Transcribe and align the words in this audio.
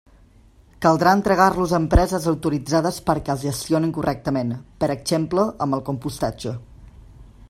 Caldrà 0.83 1.11
entregar-los 1.17 1.73
a 1.75 1.79
empreses 1.83 2.25
autoritzades 2.31 2.97
perquè 3.09 3.33
els 3.35 3.43
gestionen 3.49 3.93
correctament, 4.01 4.55
per 4.85 4.93
exemple 4.97 5.47
amb 5.67 5.79
el 5.79 5.85
compostatge. 5.91 6.57